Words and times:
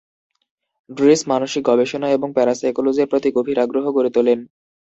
ড্রিস 0.89 1.21
মানসিক 1.27 1.63
গবেষণা 1.69 2.07
এবং 2.11 2.27
প্যারাসাইকোলজির 2.33 3.09
প্রতি 3.11 3.29
গভীর 3.37 3.57
আগ্রহ 3.59 3.85
গড়ে 3.91 4.11
তোলেন। 4.15 4.39